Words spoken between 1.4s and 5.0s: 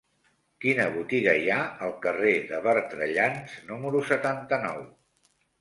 hi ha al carrer de Bertrellans número setanta-nou?